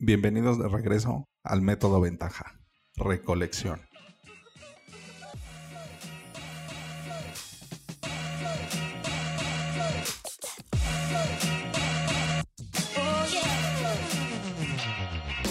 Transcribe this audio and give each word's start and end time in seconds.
Bienvenidos 0.00 0.60
de 0.60 0.68
regreso 0.68 1.24
al 1.42 1.60
método 1.60 2.00
ventaja, 2.00 2.60
recolección. 2.94 3.80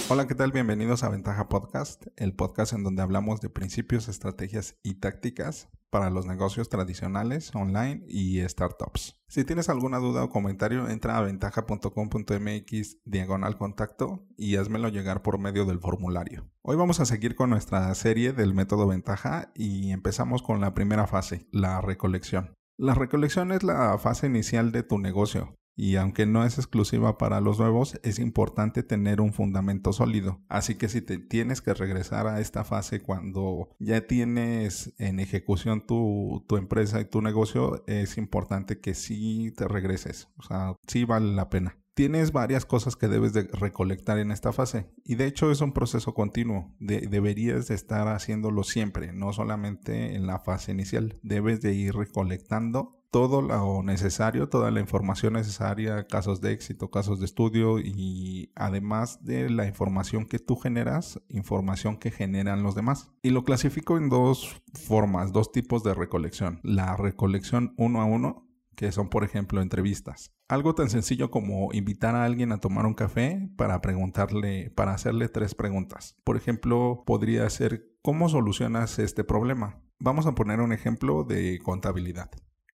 Hola, 0.10 0.26
¿qué 0.26 0.36
tal? 0.36 0.54
Bienvenidos 0.54 1.04
a 1.04 1.10
Ventaja 1.10 1.50
Podcast, 1.50 2.06
el 2.16 2.34
podcast 2.34 2.72
en 2.72 2.82
donde 2.82 3.02
hablamos 3.02 3.42
de 3.42 3.50
principios, 3.50 4.08
estrategias 4.08 4.78
y 4.82 5.02
tácticas 5.02 5.68
para 5.90 6.10
los 6.10 6.26
negocios 6.26 6.70
tradicionales, 6.70 7.54
online 7.54 8.06
y 8.08 8.40
startups. 8.48 9.22
Si 9.28 9.44
tienes 9.44 9.68
alguna 9.68 9.98
duda 9.98 10.24
o 10.24 10.30
comentario, 10.30 10.88
entra 10.88 11.18
a 11.18 11.22
ventaja.com.mx 11.24 12.98
diagonal 13.04 13.58
contacto 13.58 14.26
y 14.38 14.56
házmelo 14.56 14.88
llegar 14.88 15.24
por 15.24 15.40
medio 15.40 15.66
del 15.66 15.82
formulario. 15.82 16.50
Hoy 16.62 16.78
vamos 16.78 17.02
a 17.02 17.06
seguir 17.06 17.36
con 17.36 17.50
nuestra 17.50 17.94
serie 17.94 18.32
del 18.32 18.54
método 18.54 18.88
ventaja 18.88 19.52
y 19.56 19.92
empezamos 19.92 20.42
con 20.42 20.62
la 20.62 20.74
primera 20.74 21.06
fase, 21.06 21.50
la 21.52 21.82
recolección. 21.82 22.54
La 22.78 22.94
recolección 22.94 23.52
es 23.52 23.62
la 23.62 23.98
fase 23.98 24.28
inicial 24.28 24.72
de 24.72 24.84
tu 24.84 25.00
negocio 25.00 25.58
y 25.78 25.96
aunque 25.96 26.26
no 26.26 26.44
es 26.44 26.58
exclusiva 26.58 27.20
para 27.20 27.40
los 27.40 27.60
nuevos, 27.60 28.00
es 28.04 28.18
importante 28.18 28.82
tener 28.82 29.22
un 29.22 29.32
fundamento 29.32 29.94
sólido. 29.94 30.42
Así 30.50 30.76
que 30.76 30.90
si 30.90 31.02
te 31.02 31.20
tienes 31.20 31.62
que 31.62 31.76
regresar 31.76 32.26
a 32.28 32.42
esta 32.42 32.64
fase 32.64 33.00
cuando 33.00 33.70
ya 33.78 34.02
tienes 34.08 34.94
en 34.98 35.20
ejecución 35.20 35.86
tu, 35.86 36.44
tu 36.48 36.58
empresa 36.58 37.00
y 37.00 37.06
tu 37.06 37.22
negocio, 37.22 37.84
es 37.86 38.18
importante 38.18 38.80
que 38.80 38.96
sí 38.96 39.54
te 39.56 39.68
regreses. 39.68 40.30
O 40.38 40.42
sea, 40.42 40.76
sí 40.88 41.06
vale 41.06 41.34
la 41.34 41.50
pena 41.50 41.78
tienes 41.98 42.32
varias 42.32 42.64
cosas 42.64 42.96
que 42.96 43.08
debes 43.08 43.34
de 43.34 43.50
recolectar 43.52 44.20
en 44.20 44.30
esta 44.30 44.54
fase 44.54 44.86
y 45.04 45.16
de 45.16 45.26
hecho 45.26 45.50
es 45.50 45.62
un 45.62 45.74
proceso 45.74 46.14
continuo. 46.14 46.72
deberías 46.78 47.68
de 47.68 47.74
estar 47.74 48.08
haciéndolo 48.08 48.64
siempre, 48.64 49.14
no 49.14 49.34
solamente 49.34 50.14
en 50.14 50.28
la 50.28 50.38
fase 50.38 50.72
inicial. 50.72 51.18
Debes 51.24 51.60
de 51.62 51.74
ir 51.74 51.96
recolectando 51.96 52.97
todo 53.12 53.42
lo 53.42 53.84
necesario, 53.84 54.50
toda 54.50 54.72
la 54.72 54.80
información 54.80 55.34
necesaria, 55.34 56.08
casos 56.08 56.42
de 56.42 56.52
éxito, 56.52 56.92
casos 56.92 57.20
de 57.20 57.26
estudio 57.26 57.80
y 57.80 58.52
además 58.56 59.24
de 59.24 59.50
la 59.50 59.66
información 59.66 60.26
que 60.26 60.40
tú 60.40 60.56
generas, 60.56 61.22
información 61.30 61.98
que 61.98 62.12
generan 62.12 62.64
los 62.64 62.76
demás. 62.76 63.12
Y 63.22 63.30
lo 63.30 63.44
clasifico 63.44 63.98
en 63.98 64.10
dos 64.10 64.62
formas, 64.74 65.32
dos 65.32 65.52
tipos 65.52 65.84
de 65.84 65.94
recolección. 65.94 66.60
La 66.64 66.96
recolección 66.98 67.74
uno 67.78 68.02
a 68.02 68.06
uno, 68.06 68.48
que 68.76 68.92
son 68.92 69.10
por 69.10 69.24
ejemplo 69.24 69.62
entrevistas. 69.62 70.32
Algo 70.50 70.76
tan 70.76 70.90
sencillo 70.90 71.32
como 71.32 71.74
invitar 71.74 72.16
a 72.16 72.24
alguien 72.24 72.52
a 72.52 72.60
tomar 72.60 72.86
un 72.86 72.94
café 72.94 73.50
para 73.58 73.82
preguntarle, 73.82 74.70
para 74.70 74.94
hacerle 74.94 75.28
tres 75.30 75.56
preguntas. 75.56 76.16
Por 76.24 76.38
ejemplo, 76.38 77.04
podría 77.06 77.50
ser, 77.50 77.98
¿cómo 78.02 78.30
solucionas 78.30 79.00
este 79.00 79.24
problema? 79.24 79.82
Vamos 80.00 80.28
a 80.28 80.36
poner 80.36 80.62
un 80.62 80.72
ejemplo 80.72 81.24
de 81.24 81.60
contabilidad. 81.64 82.30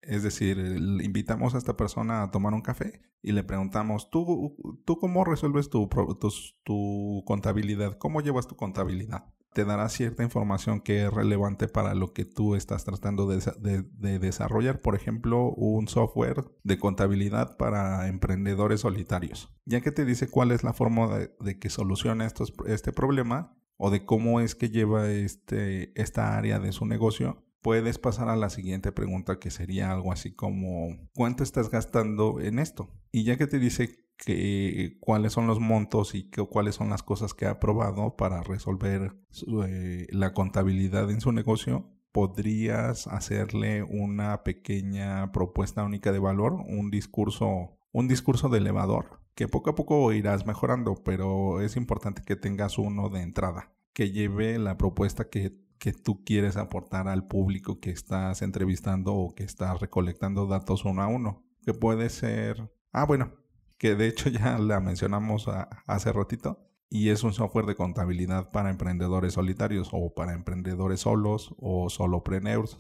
Es 0.07 0.23
decir, 0.23 0.57
invitamos 0.57 1.55
a 1.55 1.57
esta 1.57 1.77
persona 1.77 2.23
a 2.23 2.31
tomar 2.31 2.53
un 2.53 2.61
café 2.61 3.01
y 3.21 3.31
le 3.31 3.43
preguntamos, 3.43 4.09
¿tú, 4.09 4.57
tú 4.85 4.97
cómo 4.99 5.23
resuelves 5.23 5.69
tu, 5.69 5.89
tu, 6.63 7.23
contabilidad? 7.25 7.97
¿Cómo 7.97 8.21
llevas 8.21 8.47
tu 8.47 8.55
contabilidad? 8.55 9.33
Te 9.53 9.65
dará 9.65 9.87
cierta 9.87 10.23
información 10.23 10.81
que 10.81 11.05
es 11.05 11.13
relevante 11.13 11.67
para 11.67 11.93
lo 11.93 12.11
que 12.11 12.25
tú 12.25 12.55
estás 12.55 12.83
tratando 12.83 13.27
de, 13.27 14.19
desarrollar. 14.19 14.81
Por 14.81 14.95
ejemplo, 14.95 15.51
un 15.51 15.87
software 15.87 16.43
de 16.63 16.77
contabilidad 16.79 17.55
para 17.55 18.07
emprendedores 18.07 18.81
solitarios. 18.81 19.55
Ya 19.65 19.79
que 19.81 19.91
te 19.91 20.05
dice 20.05 20.27
cuál 20.27 20.51
es 20.51 20.63
la 20.63 20.73
forma 20.73 21.07
de, 21.39 21.59
que 21.59 21.69
soluciona 21.69 22.25
estos, 22.25 22.53
este 22.65 22.91
problema 22.91 23.55
o 23.77 23.89
de 23.89 24.05
cómo 24.05 24.39
es 24.39 24.55
que 24.55 24.69
lleva 24.69 25.09
este, 25.09 25.99
esta 26.01 26.37
área 26.37 26.59
de 26.59 26.71
su 26.71 26.85
negocio, 26.85 27.42
puedes 27.63 27.97
pasar 27.97 28.29
a 28.29 28.35
la 28.35 28.51
siguiente 28.51 28.91
pregunta 28.91 29.39
que 29.39 29.49
sería 29.49 29.91
algo 29.91 30.11
así 30.11 30.33
como 30.33 31.09
¿cuánto 31.15 31.43
estás 31.43 31.71
gastando 31.71 32.39
en 32.39 32.59
esto? 32.59 32.91
Y 33.11 33.23
ya 33.23 33.37
que 33.37 33.47
te 33.47 33.57
dice 33.57 34.03
que 34.17 34.97
cuáles 34.99 35.33
son 35.33 35.47
los 35.47 35.59
montos 35.59 36.13
y 36.13 36.29
que, 36.29 36.45
cuáles 36.45 36.75
son 36.75 36.89
las 36.89 37.01
cosas 37.01 37.33
que 37.33 37.47
ha 37.47 37.59
probado 37.59 38.15
para 38.15 38.43
resolver 38.43 39.15
eh, 39.67 40.07
la 40.11 40.33
contabilidad 40.33 41.09
en 41.09 41.21
su 41.21 41.31
negocio, 41.31 41.89
podrías 42.11 43.07
hacerle 43.07 43.81
una 43.83 44.43
pequeña 44.43 45.31
propuesta 45.31 45.83
única 45.83 46.11
de 46.11 46.19
valor, 46.19 46.53
un 46.53 46.91
discurso, 46.91 47.77
un 47.91 48.07
discurso 48.07 48.49
de 48.49 48.59
elevador, 48.59 49.21
que 49.35 49.47
poco 49.47 49.71
a 49.71 49.75
poco 49.75 50.13
irás 50.13 50.45
mejorando, 50.45 50.95
pero 51.03 51.59
es 51.61 51.75
importante 51.75 52.21
que 52.23 52.35
tengas 52.35 52.77
uno 52.77 53.09
de 53.09 53.21
entrada, 53.21 53.73
que 53.93 54.11
lleve 54.11 54.59
la 54.59 54.77
propuesta 54.77 55.29
que 55.29 55.62
que 55.83 55.91
tú 55.91 56.23
quieres 56.23 56.55
aportar 56.55 57.09
al 57.09 57.27
público 57.27 57.81
que 57.81 57.89
estás 57.89 58.41
entrevistando 58.41 59.13
o 59.15 59.35
que 59.35 59.43
estás 59.43 59.81
recolectando 59.81 60.47
datos 60.47 60.85
uno 60.85 61.01
a 61.01 61.07
uno. 61.07 61.43
Que 61.61 61.73
puede 61.73 62.09
ser... 62.09 62.71
Ah, 62.93 63.05
bueno, 63.05 63.33
que 63.77 63.93
de 63.93 64.07
hecho 64.07 64.29
ya 64.29 64.57
la 64.59 64.79
mencionamos 64.79 65.49
hace 65.85 66.13
ratito. 66.13 66.69
Y 66.89 67.09
es 67.09 67.25
un 67.25 67.33
software 67.33 67.65
de 67.65 67.75
contabilidad 67.75 68.49
para 68.51 68.69
emprendedores 68.69 69.33
solitarios 69.33 69.89
o 69.91 70.13
para 70.13 70.31
emprendedores 70.31 71.01
solos 71.01 71.53
o 71.57 71.89
solopreneurs. 71.89 72.77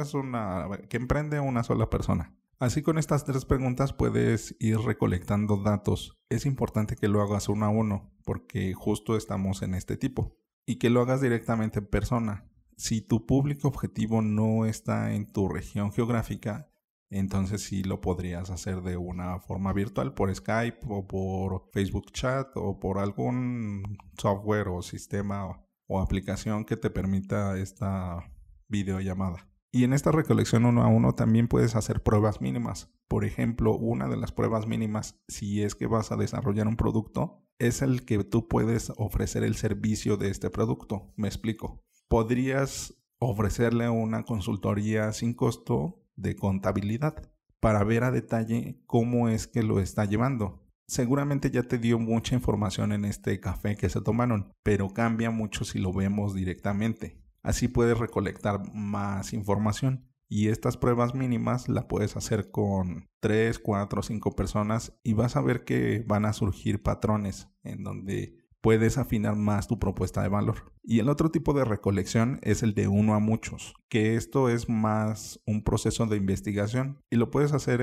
Es 0.00 0.14
una... 0.14 0.70
que 0.88 0.96
emprende 0.96 1.38
una 1.38 1.64
sola 1.64 1.90
persona. 1.90 2.34
Así 2.58 2.80
con 2.80 2.96
estas 2.96 3.26
tres 3.26 3.44
preguntas 3.44 3.92
puedes 3.92 4.56
ir 4.58 4.78
recolectando 4.78 5.58
datos. 5.58 6.16
Es 6.30 6.46
importante 6.46 6.96
que 6.96 7.08
lo 7.08 7.20
hagas 7.20 7.50
uno 7.50 7.66
a 7.66 7.68
uno 7.68 8.10
porque 8.24 8.72
justo 8.72 9.18
estamos 9.18 9.60
en 9.60 9.74
este 9.74 9.98
tipo 9.98 10.38
y 10.66 10.76
que 10.76 10.90
lo 10.90 11.00
hagas 11.00 11.20
directamente 11.20 11.78
en 11.78 11.86
persona. 11.86 12.44
Si 12.76 13.00
tu 13.00 13.24
público 13.24 13.68
objetivo 13.68 14.20
no 14.20 14.66
está 14.66 15.14
en 15.14 15.32
tu 15.32 15.48
región 15.48 15.92
geográfica, 15.92 16.68
entonces 17.08 17.62
sí 17.62 17.84
lo 17.84 18.00
podrías 18.00 18.50
hacer 18.50 18.82
de 18.82 18.96
una 18.96 19.38
forma 19.38 19.72
virtual 19.72 20.12
por 20.12 20.34
Skype 20.34 20.80
o 20.88 21.06
por 21.06 21.70
Facebook 21.72 22.10
Chat 22.12 22.48
o 22.56 22.80
por 22.80 22.98
algún 22.98 23.96
software 24.18 24.68
o 24.68 24.82
sistema 24.82 25.64
o 25.86 26.00
aplicación 26.00 26.64
que 26.64 26.76
te 26.76 26.90
permita 26.90 27.56
esta 27.58 28.30
videollamada. 28.68 29.48
Y 29.76 29.84
en 29.84 29.92
esta 29.92 30.10
recolección 30.10 30.64
uno 30.64 30.84
a 30.84 30.86
uno 30.86 31.14
también 31.14 31.48
puedes 31.48 31.76
hacer 31.76 32.02
pruebas 32.02 32.40
mínimas. 32.40 32.88
Por 33.08 33.26
ejemplo, 33.26 33.76
una 33.76 34.08
de 34.08 34.16
las 34.16 34.32
pruebas 34.32 34.66
mínimas, 34.66 35.20
si 35.28 35.62
es 35.62 35.74
que 35.74 35.86
vas 35.86 36.10
a 36.10 36.16
desarrollar 36.16 36.66
un 36.66 36.78
producto, 36.78 37.44
es 37.58 37.82
el 37.82 38.06
que 38.06 38.24
tú 38.24 38.48
puedes 38.48 38.90
ofrecer 38.96 39.44
el 39.44 39.54
servicio 39.54 40.16
de 40.16 40.30
este 40.30 40.48
producto. 40.48 41.12
Me 41.16 41.28
explico. 41.28 41.84
Podrías 42.08 42.94
ofrecerle 43.18 43.90
una 43.90 44.22
consultoría 44.22 45.12
sin 45.12 45.34
costo 45.34 46.02
de 46.14 46.36
contabilidad 46.36 47.30
para 47.60 47.84
ver 47.84 48.04
a 48.04 48.10
detalle 48.10 48.80
cómo 48.86 49.28
es 49.28 49.46
que 49.46 49.62
lo 49.62 49.78
está 49.78 50.06
llevando. 50.06 50.66
Seguramente 50.86 51.50
ya 51.50 51.64
te 51.64 51.76
dio 51.76 51.98
mucha 51.98 52.34
información 52.34 52.92
en 52.92 53.04
este 53.04 53.40
café 53.40 53.76
que 53.76 53.90
se 53.90 54.00
tomaron, 54.00 54.54
pero 54.62 54.88
cambia 54.94 55.30
mucho 55.30 55.66
si 55.66 55.78
lo 55.78 55.92
vemos 55.92 56.32
directamente. 56.32 57.25
Así 57.46 57.68
puedes 57.68 57.96
recolectar 57.96 58.74
más 58.74 59.32
información. 59.32 60.10
Y 60.28 60.48
estas 60.48 60.76
pruebas 60.76 61.14
mínimas 61.14 61.68
la 61.68 61.86
puedes 61.86 62.16
hacer 62.16 62.50
con 62.50 63.08
3, 63.20 63.60
4, 63.60 64.02
5 64.02 64.32
personas 64.32 64.98
y 65.04 65.12
vas 65.12 65.36
a 65.36 65.40
ver 65.40 65.64
que 65.64 66.04
van 66.08 66.24
a 66.24 66.32
surgir 66.32 66.82
patrones 66.82 67.48
en 67.62 67.84
donde 67.84 68.36
puedes 68.60 68.98
afinar 68.98 69.36
más 69.36 69.68
tu 69.68 69.78
propuesta 69.78 70.22
de 70.22 70.28
valor. 70.28 70.72
Y 70.82 70.98
el 70.98 71.08
otro 71.08 71.30
tipo 71.30 71.52
de 71.52 71.64
recolección 71.64 72.40
es 72.42 72.64
el 72.64 72.74
de 72.74 72.88
uno 72.88 73.14
a 73.14 73.20
muchos, 73.20 73.74
que 73.88 74.16
esto 74.16 74.48
es 74.48 74.68
más 74.68 75.40
un 75.46 75.62
proceso 75.62 76.04
de 76.06 76.16
investigación 76.16 76.98
y 77.08 77.14
lo 77.14 77.30
puedes 77.30 77.52
hacer 77.52 77.80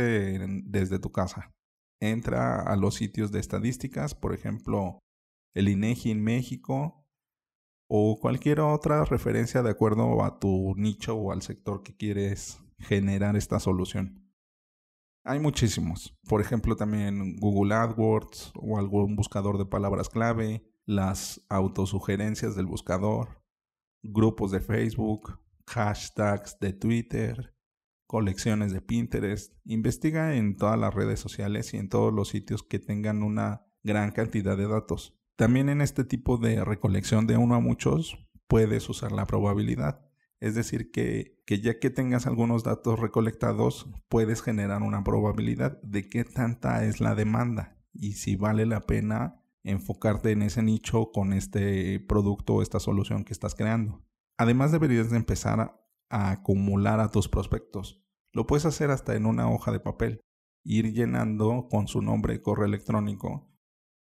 desde 0.66 1.00
tu 1.00 1.14
casa. 1.14 1.54
Entra 2.02 2.60
a 2.60 2.76
los 2.76 2.96
sitios 2.96 3.32
de 3.32 3.40
estadísticas, 3.40 4.14
por 4.14 4.34
ejemplo, 4.34 5.00
el 5.56 5.70
INEGI 5.70 6.12
en 6.12 6.22
México, 6.22 7.03
o 7.96 8.18
cualquier 8.20 8.60
otra 8.60 9.06
referencia 9.06 9.62
de 9.62 9.70
acuerdo 9.70 10.24
a 10.24 10.40
tu 10.40 10.74
nicho 10.76 11.16
o 11.16 11.32
al 11.32 11.44
sector 11.44 11.84
que 11.84 11.96
quieres 11.96 12.60
generar 12.80 13.36
esta 13.36 13.60
solución. 13.60 14.32
Hay 15.24 15.40
muchísimos. 15.40 16.18
Por 16.28 16.42
ejemplo, 16.42 16.76
también 16.76 17.36
Google 17.36 17.76
AdWords 17.76 18.52
o 18.56 18.80
algún 18.80 19.16
buscador 19.16 19.60
de 19.60 19.68
palabras 19.68 20.10
clave, 20.10 20.66
las 20.88 21.46
autosugerencias 21.50 22.56
del 22.56 22.66
buscador, 22.66 23.44
grupos 24.02 24.50
de 24.50 24.60
Facebook, 24.60 25.40
hashtags 25.68 26.58
de 26.60 26.74
Twitter, 26.74 27.56
colecciones 28.08 28.74
de 28.74 28.82
Pinterest. 28.82 29.54
Investiga 29.66 30.36
en 30.36 30.58
todas 30.58 30.80
las 30.80 30.96
redes 30.96 31.20
sociales 31.20 31.76
y 31.76 31.78
en 31.78 31.90
todos 31.90 32.12
los 32.12 32.30
sitios 32.30 32.64
que 32.64 32.80
tengan 32.80 33.22
una 33.22 33.68
gran 33.84 34.10
cantidad 34.14 34.58
de 34.58 34.68
datos. 34.68 35.16
También 35.36 35.70
en 35.70 35.82
este 35.82 36.04
tipo 36.04 36.38
de 36.38 36.64
recolección 36.64 37.26
de 37.26 37.38
uno 37.38 37.56
a 37.56 37.60
muchos 37.60 38.18
puedes 38.48 38.88
usar 38.88 39.12
la 39.12 39.26
probabilidad. 39.26 40.06
Es 40.40 40.56
decir, 40.56 40.92
que, 40.92 41.42
ya 41.48 41.80
que 41.80 41.90
tengas 41.90 42.28
algunos 42.28 42.64
datos 42.64 43.00
recolectados, 43.00 43.90
puedes 44.10 44.42
generar 44.42 44.84
una 44.84 45.04
probabilidad 45.04 45.82
de 45.82 46.08
qué 46.08 46.24
tanta 46.24 46.86
es 46.86 47.00
la 47.00 47.16
demanda 47.16 47.78
y 47.94 48.14
si 48.14 48.36
vale 48.36 48.66
la 48.66 48.82
pena 48.82 49.42
enfocarte 49.64 50.32
en 50.32 50.42
ese 50.42 50.62
nicho 50.62 51.12
con 51.12 51.34
este 51.34 52.00
producto 52.02 52.56
o 52.56 52.62
esta 52.62 52.80
solución 52.80 53.24
que 53.24 53.34
estás 53.34 53.56
creando. 53.56 54.04
Además 54.38 54.72
deberías 54.72 55.10
de 55.10 55.18
empezar 55.18 55.60
a, 56.10 56.32
acumular 56.32 57.00
a 57.00 57.10
tus 57.10 57.28
prospectos. 57.28 58.04
Lo 58.34 58.46
puedes 58.46 58.66
hacer 58.66 58.92
hasta 58.92 59.16
en 59.16 59.26
una 59.26 59.50
hoja 59.50 59.72
de 59.72 59.80
papel. 59.80 60.20
Ir 60.64 60.94
llenando 60.94 61.68
con 61.72 61.88
su 61.88 62.02
nombre 62.02 62.42
correo 62.42 62.66
electrónico 62.66 63.53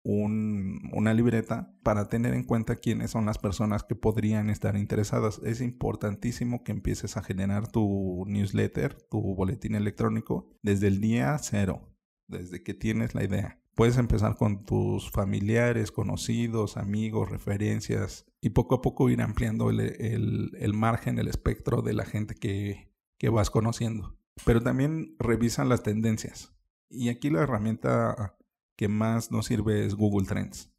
una 0.03 1.13
libreta 1.13 1.73
para 1.81 2.09
tener 2.09 2.33
en 2.33 2.43
cuenta 2.43 2.75
quiénes 2.75 3.11
son 3.11 3.25
las 3.25 3.37
personas 3.37 3.83
que 3.83 3.95
podrían 3.95 4.49
estar 4.49 4.75
interesadas. 4.75 5.39
Es 5.45 5.61
importantísimo 5.61 6.63
que 6.63 6.73
empieces 6.73 7.15
a 7.15 7.23
generar 7.23 7.71
tu 7.71 8.25
newsletter, 8.27 9.01
tu 9.09 9.21
boletín 9.35 9.75
electrónico, 9.75 10.49
desde 10.61 10.87
el 10.87 10.99
día 10.99 11.37
cero, 11.39 11.89
desde 12.27 12.63
que 12.63 12.73
tienes 12.73 13.15
la 13.15 13.23
idea. 13.23 13.59
Puedes 13.75 13.97
empezar 13.97 14.35
con 14.35 14.65
tus 14.65 15.09
familiares, 15.09 15.91
conocidos, 15.91 16.77
amigos, 16.77 17.31
referencias 17.31 18.25
y 18.39 18.49
poco 18.49 18.75
a 18.75 18.81
poco 18.81 19.09
ir 19.09 19.21
ampliando 19.21 19.69
el, 19.71 20.73
margen, 20.73 21.17
el 21.17 21.27
espectro 21.27 21.81
de 21.81 21.93
la 21.93 22.05
gente 22.05 22.35
que, 22.35 22.91
que 23.17 23.29
vas 23.29 23.49
conociendo. 23.49 24.15
Pero 24.45 24.61
también 24.61 25.15
revisa 25.17 25.65
las 25.65 25.81
tendencias. 25.81 26.53
Y 26.89 27.09
aquí 27.09 27.31
la 27.31 27.41
herramienta 27.41 28.35
que 28.75 28.87
más 28.87 29.31
nos 29.31 29.45
sirve 29.45 29.85
es 29.85 29.95
Google 29.95 30.27
Trends. 30.27 30.71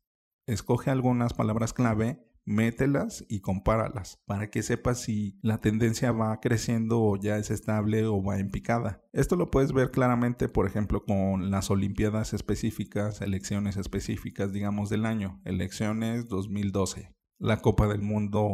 Escoge 0.47 0.91
algunas 0.91 1.33
palabras 1.33 1.73
clave, 1.73 2.25
mételas 2.45 3.25
y 3.29 3.41
compáralas 3.41 4.23
para 4.27 4.51
que 4.51 4.63
sepas 4.63 5.01
si 5.01 5.39
la 5.43 5.59
tendencia 5.59 6.13
va 6.13 6.41
creciendo 6.41 7.01
o 7.01 7.17
ya 7.17 7.39
es 7.39 7.51
estable 7.51 8.05
o 8.07 8.23
va 8.23 8.39
en 8.39 8.51
picada. 8.51 9.03
Esto 9.13 9.37
lo 9.37 9.51
puedes 9.51 9.73
ver 9.73 9.91
claramente, 9.91 10.49
por 10.49 10.67
ejemplo, 10.67 11.05
con 11.05 11.51
las 11.51 11.71
Olimpiadas 11.71 12.35
específicas, 12.35 13.21
elecciones 13.21 13.77
específicas, 13.77 14.53
digamos, 14.53 14.91
del 14.91 15.07
año. 15.07 15.41
Elecciones 15.45 16.29
2012, 16.29 17.15
la 17.39 17.61
Copa 17.63 17.87
del 17.89 18.03
Mundo 18.03 18.49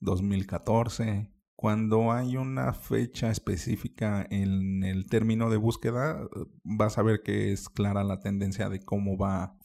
2014, 0.00 1.30
cuando 1.62 2.10
hay 2.10 2.36
una 2.36 2.72
fecha 2.72 3.30
específica 3.30 4.26
en 4.30 4.82
el 4.82 5.06
término 5.06 5.48
de 5.48 5.58
búsqueda, 5.58 6.28
vas 6.64 6.98
a 6.98 7.02
ver 7.02 7.22
que 7.22 7.52
es 7.52 7.68
clara 7.68 8.02
la 8.02 8.18
tendencia 8.18 8.68
de 8.68 8.80
cómo 8.80 9.16
va, 9.16 9.56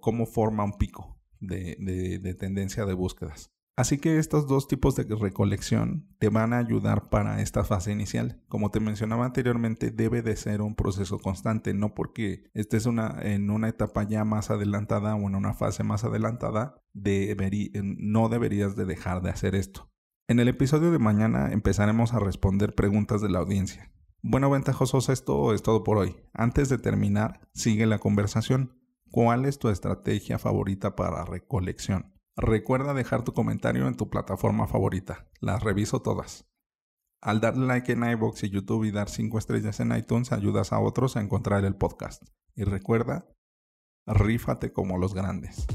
cómo 0.00 0.26
forma 0.26 0.64
un 0.64 0.72
pico 0.72 1.16
de, 1.38 1.76
de 2.20 2.34
tendencia 2.34 2.84
de 2.86 2.94
búsquedas. 2.94 3.52
Así 3.76 3.98
que 3.98 4.18
estos 4.18 4.48
dos 4.48 4.66
tipos 4.66 4.96
de 4.96 5.04
recolección 5.14 6.08
te 6.18 6.28
van 6.28 6.52
a 6.52 6.58
ayudar 6.58 7.08
para 7.08 7.40
esta 7.40 7.62
fase 7.62 7.92
inicial. 7.92 8.42
Como 8.48 8.72
te 8.72 8.80
mencionaba 8.80 9.24
anteriormente, 9.24 9.92
debe 9.92 10.22
de 10.22 10.34
ser 10.34 10.60
un 10.60 10.74
proceso 10.74 11.20
constante, 11.20 11.72
no 11.72 11.94
porque 11.94 12.50
estés 12.54 12.86
una, 12.86 13.16
en 13.22 13.48
una 13.48 13.68
etapa 13.68 14.02
ya 14.02 14.24
más 14.24 14.50
adelantada 14.50 15.14
o 15.14 15.28
en 15.28 15.36
una 15.36 15.54
fase 15.54 15.84
más 15.84 16.02
adelantada, 16.02 16.82
no 16.94 18.28
deberías 18.28 18.74
de 18.74 18.86
dejar 18.86 19.22
de 19.22 19.30
hacer 19.30 19.54
esto. 19.54 19.93
En 20.26 20.40
el 20.40 20.48
episodio 20.48 20.90
de 20.90 20.98
mañana 20.98 21.52
empezaremos 21.52 22.14
a 22.14 22.18
responder 22.18 22.74
preguntas 22.74 23.20
de 23.20 23.28
la 23.28 23.40
audiencia. 23.40 23.92
Bueno, 24.22 24.48
ventajosos, 24.48 25.10
esto 25.10 25.52
es 25.52 25.62
todo 25.62 25.84
por 25.84 25.98
hoy. 25.98 26.16
Antes 26.32 26.70
de 26.70 26.78
terminar, 26.78 27.46
sigue 27.52 27.84
la 27.84 27.98
conversación. 27.98 28.80
¿Cuál 29.10 29.44
es 29.44 29.58
tu 29.58 29.68
estrategia 29.68 30.38
favorita 30.38 30.96
para 30.96 31.26
recolección? 31.26 32.14
Recuerda 32.36 32.94
dejar 32.94 33.22
tu 33.22 33.34
comentario 33.34 33.86
en 33.86 33.96
tu 33.96 34.08
plataforma 34.08 34.66
favorita. 34.66 35.28
Las 35.40 35.62
reviso 35.62 36.00
todas. 36.00 36.46
Al 37.20 37.42
darle 37.42 37.66
like 37.66 37.92
en 37.92 38.02
iBox 38.02 38.44
y 38.44 38.48
YouTube 38.48 38.84
y 38.84 38.92
dar 38.92 39.10
5 39.10 39.36
estrellas 39.36 39.78
en 39.80 39.94
iTunes, 39.94 40.32
ayudas 40.32 40.72
a 40.72 40.80
otros 40.80 41.18
a 41.18 41.20
encontrar 41.20 41.66
el 41.66 41.76
podcast. 41.76 42.22
Y 42.54 42.64
recuerda, 42.64 43.28
rífate 44.06 44.72
como 44.72 44.96
los 44.96 45.12
grandes. 45.12 45.66